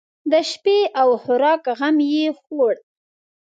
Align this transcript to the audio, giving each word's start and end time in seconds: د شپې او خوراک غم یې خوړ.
د 0.31 0.33
شپې 0.49 0.79
او 1.01 1.09
خوراک 1.23 1.63
غم 1.77 1.97
یې 2.13 2.25
خوړ. 2.41 2.73